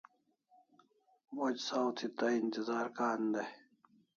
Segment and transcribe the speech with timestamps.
[1.33, 3.49] Moch saw thi tay intizar kan dai